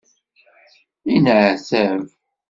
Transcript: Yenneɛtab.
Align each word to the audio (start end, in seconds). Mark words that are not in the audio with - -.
Yenneɛtab. 1.11 2.01